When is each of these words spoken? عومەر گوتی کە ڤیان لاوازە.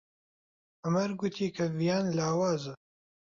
عومەر 0.85 1.09
گوتی 1.19 1.53
کە 1.55 1.65
ڤیان 1.77 2.05
لاوازە. 2.17 2.73